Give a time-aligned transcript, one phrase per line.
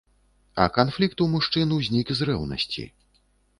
[0.63, 2.89] А канфлікт у мужчын узнік з рэўнасці.